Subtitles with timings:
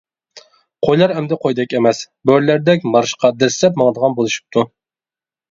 [0.87, 1.99] قويلار ئەمدى قويدەك ئەمەس،
[2.31, 4.67] بۆرىلەردەك مارشقا دەسسەپ ماڭىدىغان بولۇشۇپتۇ.